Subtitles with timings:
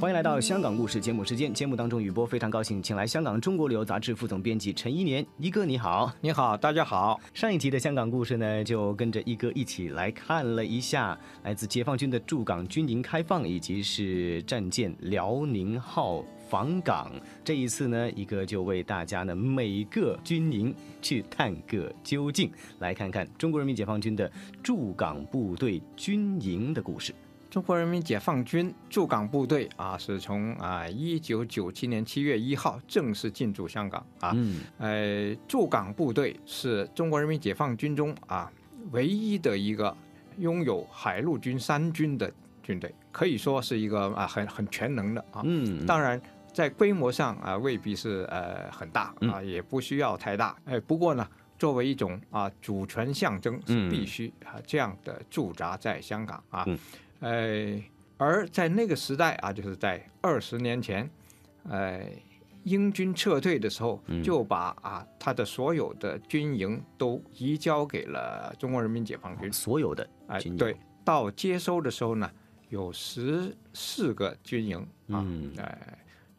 [0.00, 1.52] 欢迎来到香港故事节目时间。
[1.52, 7.18] 节目当中，雨波非常高兴，请来香港《中国旅游杂志》副总编辑陈一年，一哥你好，你好，大家好。
[7.34, 17.10] 上一集的香港故事呢，就跟着一哥一起来看了一下来自解放军的驻港军营开放，以及是战舰辽宁号访港。
[17.42, 20.72] 这一次呢，一哥就为大家呢每个军营
[21.02, 24.30] 去探个究竟，来看看中国人民解放军的
[24.62, 27.12] 驻港部队军营的故事。
[27.50, 34.32] 中国人民解放军驻港部队啊，是从啊一九九七年七月一号正式进驻香港啊。
[34.34, 38.52] 嗯，呃，驻港部队是中国人民解放军中啊
[38.90, 39.96] 唯一的一个
[40.36, 42.30] 拥有海陆军三军的
[42.62, 45.40] 军队，可以说是一个啊很很全能的啊。
[45.44, 46.20] 嗯，当然，
[46.52, 50.54] 在规模上啊未必是呃很大啊，也不需要太大。
[50.66, 51.26] 哎，不过呢，
[51.58, 56.66] 作为一种啊主权象征，是必须啊这样的驻扎在香港啊。
[57.20, 57.82] 嗯
[58.18, 61.08] 呃，而在那个时代啊，就是在二十年前，
[61.68, 62.10] 哎，
[62.64, 69.52] 英军撤退的时候，就把啊他的所有的军营都移交给了中国人民解放军。
[69.52, 72.30] 所有的哎，军营对，到接收的时候呢，
[72.68, 75.98] 有十四个军营啊，嗯哎。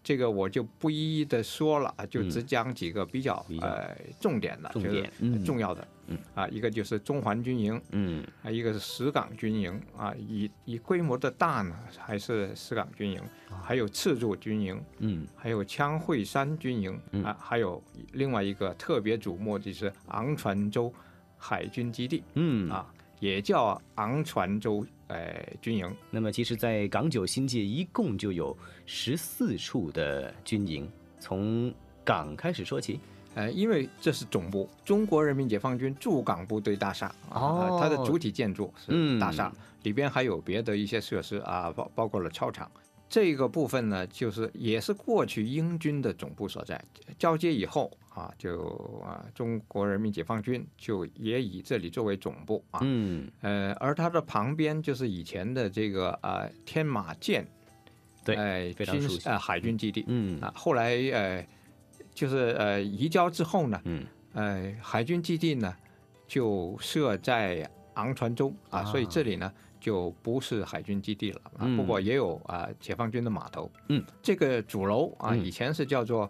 [0.09, 5.45] 这个我就不一一的说了啊，就只讲几个比较呃重点的，重就是点嗯。
[5.45, 6.17] 重要的，嗯。
[6.33, 8.25] 啊，一个就是中环军营，嗯。
[8.41, 13.21] 啊，一个是石港军营啊，以以规模的大呢，还是石港军营，
[13.61, 17.79] 还有赤柱军营，嗯还有枪会山军营嗯啊，还有
[18.13, 20.91] 另外一个特别瞩目的就是昂船洲
[21.37, 22.67] 海军基地嗯。
[22.67, 25.93] 啊，也叫昂船洲呃军营。
[26.09, 30.89] 那么，其实，在港九新界一共就有十四处的军营，
[31.19, 31.73] 从
[32.05, 32.99] 港开始说起。
[33.35, 39.53] 呃，因为这是总部，中国人民解放军驻港部队大厦啊，哦它的主体建筑嗯是大厦，
[39.83, 42.69] 里边还有别的一些设施啊，包包括了操场。
[43.07, 46.83] 这个部分呢，就是也是过去英军的总部所在。
[47.19, 52.81] 交接以后啊，就啊，中国人民解放军就也以这里作为总部啊。
[52.83, 57.47] 嗯，呃，而它的旁边就是以前的这个呃天马舰，
[58.25, 60.03] 对呃，军非常熟悉呃海军基地。
[60.07, 61.47] 嗯啊，后来呃，
[62.13, 65.73] 就是呃移交之后呢，嗯呃，海军基地呢
[66.27, 69.49] 就设在昂船洲啊，啊所以这里呢
[69.79, 73.71] 就不是海军基地了啊，嗯不过也有啊解放军的码头。
[73.87, 76.29] 嗯，这个主楼啊嗯以前是叫做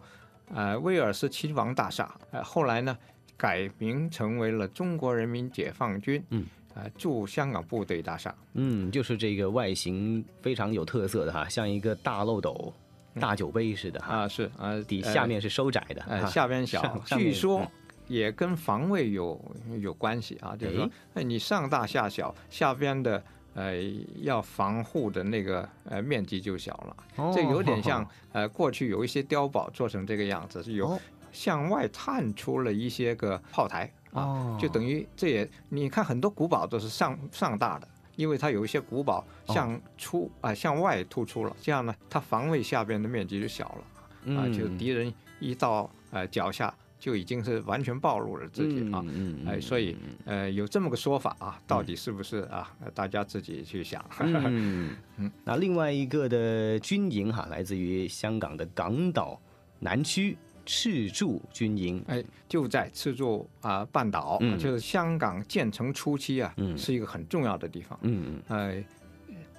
[0.54, 2.98] 呃威尔斯亲王大厦，呃后来呢
[3.38, 8.34] 改名成为了中国人民解放军嗯呃驻香港部队大厦。
[8.54, 12.74] 嗯，就是这个外形非常有特色的哈，像一个大漏斗、
[13.20, 17.68] 大酒杯似的哈，啊，是啊，呃底下面是收窄的，呃，下边小据说嗯
[18.08, 19.40] 也跟防卫有
[19.80, 23.24] 有关系啊，就是说，哎，你上大下小，下边的
[23.54, 23.76] 呃
[24.22, 31.00] 要防护的那个呃面积就小了，哦这有点像呃过去有一些碉堡做成这个样子，是有哦
[31.32, 37.88] 向外探出了一些个炮台啊，哦，就等于这也你看很多古堡都是上上大的。
[38.16, 44.36] 因为它有一些古堡哦向出啊、向外突出了，这样呢，它防卫下边的面积就小了。
[44.36, 49.02] 啊，就嗯敌人一到呃脚下，就已经是完全暴露了自己啊。
[49.08, 49.96] 嗯嗯哎，所以
[50.26, 52.72] 呃有这么个说法啊，到底是不是啊？
[52.84, 54.04] 呃大家自己去想。
[54.20, 59.40] 嗯 嗯那另外一个的军营哈，来自于香港的港岛
[59.80, 62.04] 南区赤柱军营。
[62.08, 67.98] 哎，就在赤柱啊半岛，嗯就是香港建成初期啊，嗯是一个很重要的地方。
[68.04, 68.84] 嗯呃，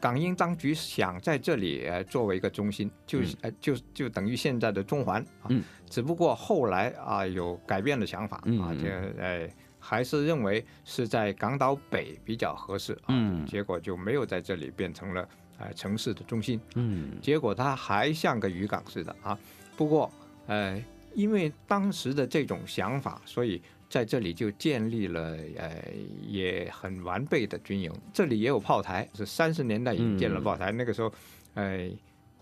[0.00, 5.46] 港英当局想在这里呃作为一个中心，就是、呃就就等于现在的中环啊。
[5.48, 8.88] 嗯只不过后来啊有改变的想法嗯啊，这
[9.20, 13.06] 呃还是认为是在港岛北比较合适啊。
[13.08, 19.38] 嗯结果就没有在这里变成了呃城市的中心，嗯结果它还像个渔港似的啊。
[19.76, 20.10] 不过
[20.46, 20.82] 呃，
[21.14, 23.60] 因为当时的这种想法，所以
[23.91, 25.84] 在这里就建立了呃
[26.27, 27.92] 也很完备的军营。
[28.15, 30.71] 这里也有炮台，是三十年代已经建了炮台。
[30.71, 31.13] 那个时候，
[31.54, 31.91] 呃，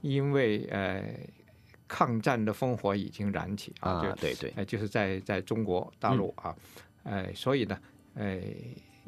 [0.02, 1.02] 因为呃
[1.88, 6.54] 抗战的烽火已经燃起啊，对对，呃，就是在在中国大陆啊，
[7.04, 7.80] 呃，所以呢，
[8.14, 8.38] 呃，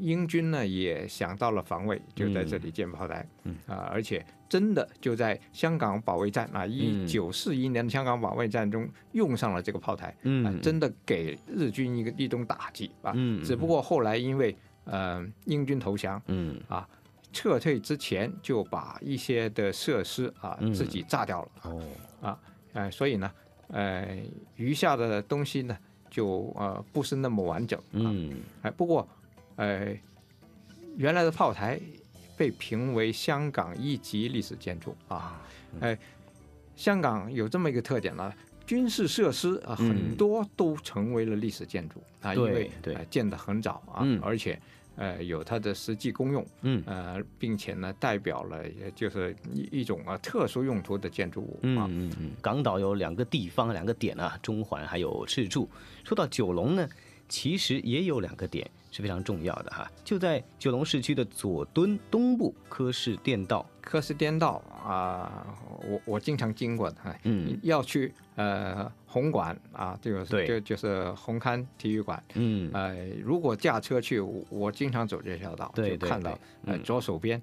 [0.00, 3.54] 英军呢也想到了防卫，就在这里建炮台，嗯。
[3.66, 6.70] 啊，而且真的就在香港保卫战啊，嗯。
[6.70, 13.12] 一九四一年的香港保卫战中用上了这个炮台，啊嗯，真的给日军一个一种打击啊。
[13.14, 16.60] 嗯，只不过后来因为呃英军投降，嗯。
[16.68, 16.88] 啊，
[17.32, 20.72] 撤退之前就把一些的设施啊嗯。
[20.72, 22.38] 自己炸掉了，哦。
[22.72, 23.30] 呃，所以呢，
[23.68, 24.16] 呃，
[24.54, 25.76] 余下的东西呢
[26.08, 28.40] 就呃不是那么完整，啊，嗯。
[28.62, 29.06] 哎，不过
[29.60, 29.94] 呃
[30.96, 31.78] 原来的炮台
[32.36, 35.40] 被评为香港一级历史建筑啊，
[35.80, 35.96] 哎，
[36.74, 38.32] 香港有这么一个特点呢。
[38.66, 42.70] 军事设施啊，嗯很多都成为了历史建筑啊，因为
[43.10, 44.58] 建得很早啊，嗯而且
[44.94, 48.62] 呃有它的实际功用，嗯呃，并且呢，代表了
[48.94, 51.86] 就是一一种啊特殊用途的建筑物嗯啊。
[51.90, 55.68] 嗯嗯，港岛有两个地方，两个点啊，中环还有赤柱。
[56.04, 56.88] 说到九龙呢，
[57.30, 63.64] 其实也有两个点是非常重要的哈，就在九龙市区的左敦东部科士电道。
[63.80, 65.46] 科斯颠道啊，
[65.88, 72.22] 我我经常经过的，哎嗯要去呃红馆啊，这个对就就是红磡体育馆。
[72.34, 72.94] 嗯呃，
[73.24, 77.40] 如果驾车去，我我经常走这条道，对对就看到呃左手边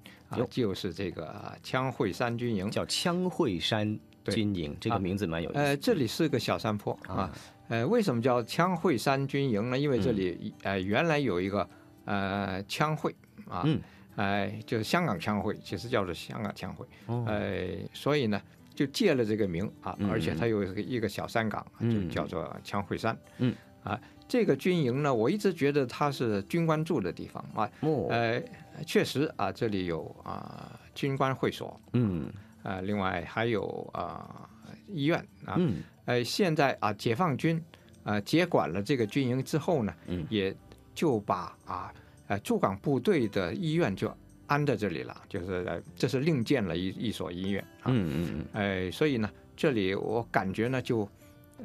[0.50, 2.69] 就是这个啊枪会山军营。
[2.69, 5.60] 叫枪会山军营，这个啊名字蛮有意思。
[5.60, 7.34] 呃，这里是个小山坡啊啊。
[7.69, 9.78] 呃，为什么叫枪会山军营呢？
[9.78, 10.16] 因为这嗯。
[10.16, 11.68] 里、呃原来有一个
[12.06, 13.14] 呃枪会
[13.50, 13.80] 啊，嗯。
[14.16, 17.24] 哎、就是香港枪会，其实叫做香港枪会，哦。
[17.28, 18.42] 呃，所以呢
[18.74, 23.16] 就借了这个名啊，嗯而且它有一个小山岗，嗯就叫做枪会山。
[23.38, 23.54] 嗯。
[23.84, 28.08] 啊，这个军营呢，我一直觉得它是军官住的地方啊，哦。
[28.10, 28.42] 呃，
[28.86, 32.31] 确实啊，这里有啊军官会所，嗯。
[32.63, 34.50] 啊，另外还有啊
[34.88, 35.84] 医院啊，嗯。
[36.06, 37.62] 呃，现在啊，解放军
[38.04, 40.25] 啊接管了这个军营之后呢，嗯。
[40.30, 40.56] 也
[40.95, 41.94] 就把啊
[42.28, 44.12] 呃驻港部队的医院就
[44.48, 48.45] 安在这里了，就是呃这是另建了一一所医院啊，嗯嗯嗯。
[48.54, 51.07] 呃，所以呢，这里我感觉呢就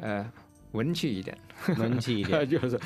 [0.01, 0.31] 呃
[0.73, 1.39] 文气一点，
[1.69, 2.79] 嗯，文气一点， 就是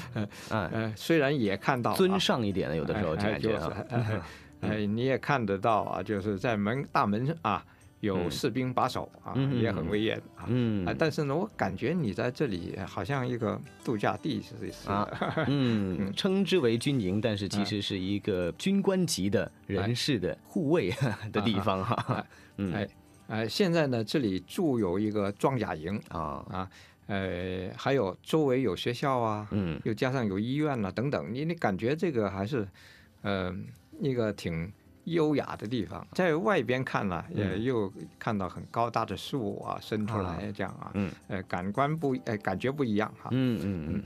[0.50, 4.12] 呃虽然也看到、啊、尊上一点的，有的时候感觉啊，就是
[4.60, 7.64] 哎哎，你也看得到啊，就是在门大门啊
[8.00, 8.30] 有嗯。
[8.30, 10.44] 士兵把守啊，嗯也很威严啊。
[10.48, 10.86] 嗯。
[10.86, 14.92] 啊，但是呢，我感觉你在这里好像一个度假地似的。
[14.92, 15.08] 啊
[15.48, 20.92] 嗯，称之为军营，但是其哎实是一个军官级的人士的护卫
[21.32, 22.26] 的地方哈。
[22.58, 22.72] 嗯。
[22.72, 22.88] 哎，
[23.28, 26.70] 哎，现在呢，这里驻有一个装甲营啊，啊，
[27.06, 29.80] 呃，还有周围有学校啊，嗯。
[29.84, 32.66] 又加上有医院啊等等，你你感觉这个还是，
[33.22, 33.54] 呃，
[34.00, 34.70] 一个挺
[35.06, 36.06] 优雅的地方。
[36.12, 43.30] 在外边看了，也嗯又看到很高大的树啊伸出来这样啊，嗯呃，感官不，呃，感觉不一样哈。
[43.32, 44.02] 嗯嗯嗯，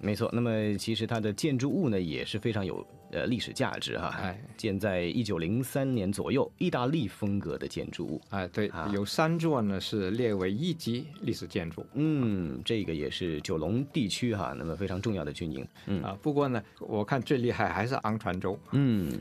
[0.00, 0.30] 没错。
[0.32, 4.14] 那么其实它的建筑物呢也是非常有呃历史价值哈。
[4.22, 8.20] 哎建在一九零三年左右，意大利风格的建筑物。
[8.30, 11.84] 哎，对啊，有三座呢是列为一级历史建筑。
[11.94, 15.66] 嗯，这个也是九龙地区哈，那么非常重要的军营。
[15.86, 18.56] 嗯啊，不过呢，我看最厉害还是昂船洲。
[18.70, 19.18] 嗯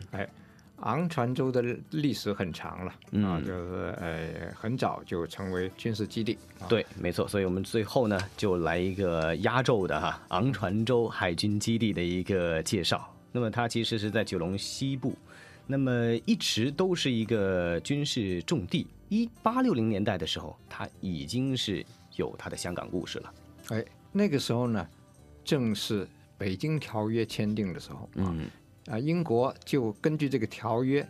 [0.82, 1.62] 昂船洲的
[1.92, 6.38] 历史很长了、啊，嗯就是呃很早就成为军事基地。
[6.60, 7.28] 啊、对，没错。
[7.28, 13.08] 所以我们最后呢，就来一个压轴的哈，昂船洲海军基地的一个介绍。
[13.32, 15.16] 那么它其实是在九龙西部，
[15.66, 18.88] 那么一直都是一个军事重地。
[19.10, 21.86] 一八六零年代的时候，它已经是
[22.16, 23.34] 有它的香港故事了。
[23.70, 24.88] 哎，那个时候呢，
[25.44, 26.08] 正是
[26.38, 28.50] 北京条约签订的时候啊，嗯
[28.88, 31.08] 啊，英国就根据这个条约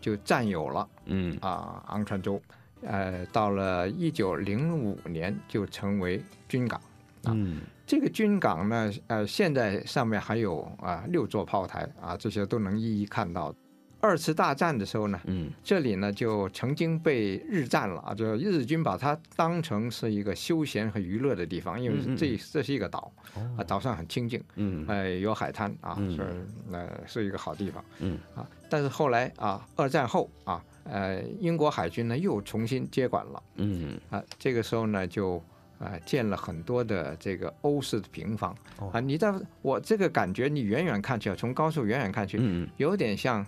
[0.00, 2.40] 就占有了嗯啊昂船洲，
[2.82, 6.80] 呃，到了一九零五年就成为军港。
[7.26, 13.54] 嗯这个军港呢，呃，现在上面还有啊六座炮台啊，这些都能一一看到。
[14.00, 15.50] 二次大战的时候呢，嗯。
[15.62, 23.12] 这里呢就曾经被日占了啊，就日军把它当成是一个休闲和娱乐的地方，因为这这是一个岛
[23.56, 26.16] 啊，岛上很清静，嗯呃，有海滩啊，嗯。
[26.16, 27.84] 是呃是一个好地方。
[27.98, 28.18] 嗯。
[28.34, 28.46] 啊。
[28.68, 33.42] 但是后来啊，二战后啊，呃，英国海军呢又重新接管了。
[33.56, 33.98] 嗯。
[34.10, 35.42] 啊，这个时候呢就。
[35.80, 38.90] 啊，建了很多的这个欧式的平房哦。
[38.92, 42.68] 啊，你在我这个感觉，你远远看去，从高处远远看去，嗯。
[42.76, 43.42] 有点像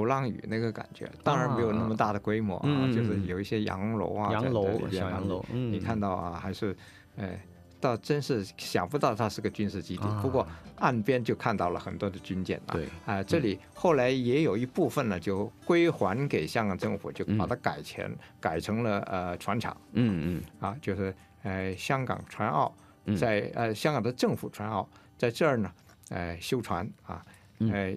[0.00, 6.74] 鼓浪屿那个感觉，当然没有那么大的规模啊，就是有一些洋楼啊，洋楼小洋楼，嗯，你看到啊，还是，
[7.18, 7.38] 哎，
[7.78, 10.02] 倒真是想不到它是个军事基地。
[10.22, 19.76] 不过岸边就看到了很多的军舰啊，对，啊、这里后来也有一部分呢，就归还给香港政府，就把它改成、改成了呃船厂。
[19.92, 20.42] 嗯嗯。
[20.60, 23.14] 啊，就是呃香港船澳嗯。
[23.14, 24.88] 在呃香港的政府船澳
[25.18, 25.70] 在这儿呢，
[26.08, 27.22] 呃修船啊，
[27.60, 27.96] 哎呃，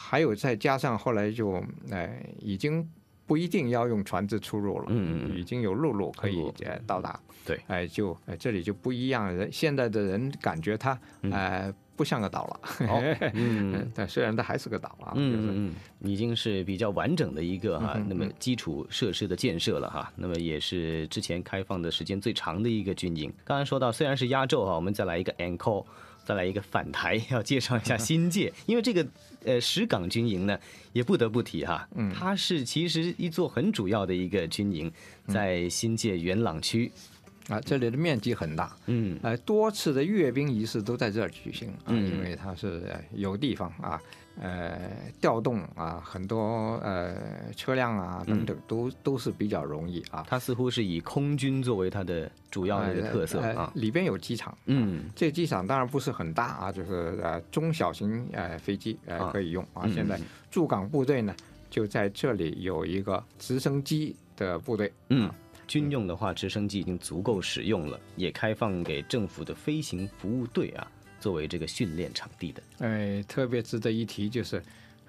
[0.00, 2.88] 还有再加上后来就呃已经
[3.26, 7.60] 不一定要用船只出入了，嗯已经有陆路可以呃到达，对。
[7.66, 12.60] 哎、就呃这里就不一样，人现在的人感觉他哎呃不像个岛了。
[12.88, 13.02] 哦
[13.34, 13.90] 嗯。
[13.94, 15.12] 但虽然它还是个岛啊，
[16.00, 23.30] 已经是比较完整的一个哈嗯，那么基础设施的建设了哈，那么也是之前开放的时间最长的一个军营。
[23.44, 25.84] 刚才说到，虽然是压轴哈，我们再来一个 encore，
[26.24, 29.06] 再来一个反台，要介绍一下 新界，因为这个
[29.44, 30.58] 呃石岗军营呢，
[30.92, 32.12] 也不得不提哈，嗯。
[32.14, 34.90] 它是其实一座很主要的一个军营，
[35.26, 36.92] 在新界元朗区，
[37.48, 39.18] 啊，这里的面积很大，嗯。
[39.22, 42.10] 呃，多次的阅兵仪式都在这儿举行啊，嗯。
[42.10, 44.00] 因为它是呃有地方啊，
[44.40, 44.78] 呃，
[45.20, 47.16] 调动啊，很多呃
[47.56, 50.24] 车辆啊等等都都是比较容易啊。
[50.28, 55.04] 它似乎是以空军作为它的主要的一个特色呃啊，里边有机场，嗯。
[55.16, 59.82] 这机场当然不是很大啊，就是呃中小型呃飞机呃啊可以用啊。
[59.84, 61.34] 嗯现在嗯驻港部队呢
[61.70, 65.30] 就在这里有一个直升机的部队，嗯，
[65.68, 72.62] 军用的话，直升机已经足够使用了，也开放给政府的飞行服务队啊，作为这个训练场地的。
[72.78, 74.62] 哎，特别值得一提就是，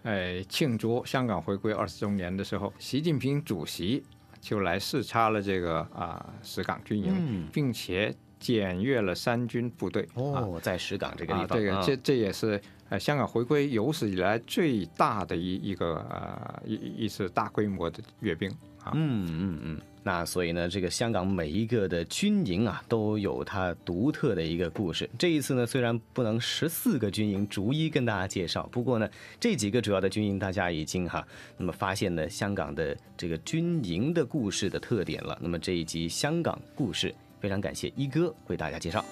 [0.04, 4.04] 哎，庆祝香港回归二十周年的时候，习近平主席
[4.42, 10.04] 就来视察了这个啊石岗军营，嗯并且检阅了三军部队。
[10.14, 18.50] 啊哦，在石岗这个地啊，方，这个这这也是呃香港回归有史以来最大的一一个呃一一次大规模的阅兵
[18.84, 18.92] 啊。
[18.94, 19.82] 嗯嗯嗯。
[20.02, 25.10] 那所以呢，这个香港每一个的军营啊，都有它独特的一个故事。
[25.18, 31.26] 这一次呢，虽然不能十四个军营逐一跟大家介绍，不过呢，这几个主要的军营大家已经哈，
[31.58, 35.38] 那么发现了香港的这个军营的故事的特点了。
[35.42, 39.04] 那么这一集香港故事，非常感谢一哥为大家介绍。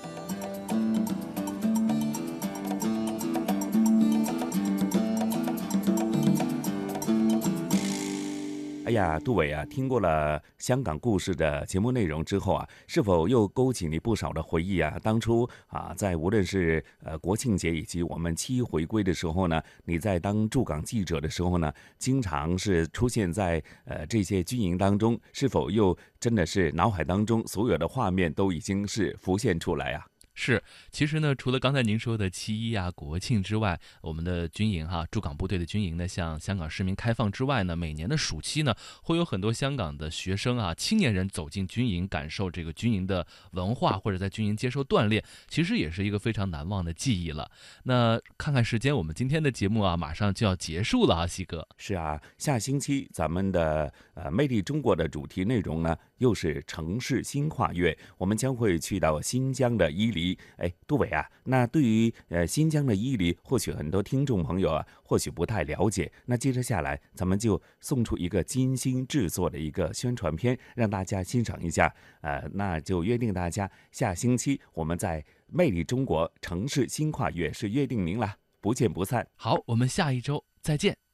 [8.87, 14.97] 哎呀，杜伟啊，听过了香港故事的节目内容之后啊，是否又勾起你不少的回忆啊？
[15.03, 30.07] 当初啊，在无论是呃国庆节以及我们七一回归的时候呢，你在当驻港记者的时候呢，经常是出现在呃这些军营当中，是否又真的是脑海当中所有的画面都已经是浮现出来啊？
[30.39, 47.49] 是，其实呢，除了刚才您说的七一啊、国庆之外，我们的军营哈、驻港部队的军营呢，向香港市民开放之外呢，每年的暑期呢，会有很多香港的学生啊、青年人走进军营，感受这个军营的文化，或者在军营接受锻炼，其实也是一个非常难忘的记忆了。
[47.85, 51.67] 那看看时间，我们今天的节目啊，马上就要结束了啊，西哥。
[51.77, 60.26] 是啊，下星期咱们的呃魅力中国的主题内容呢，又是城市新跨越，我们将会去到新疆的伊犁。
[60.57, 66.11] 哎，杜伟啊，那对于呃新疆的伊犁，或许很多听众朋友啊，或许不太了解。
[66.25, 71.93] 那接着下来，咱们就送出一个精心制作的一个宣传片，让大家欣赏一下。
[72.21, 79.27] 呃，那就约定大家下星期我们在魅力中国城市新跨越是约定您了，不见不散。
[79.35, 81.06] 好，我们下一周再见。